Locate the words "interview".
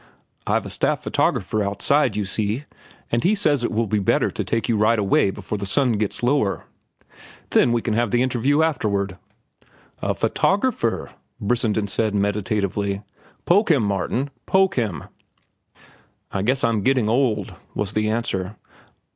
8.23-8.63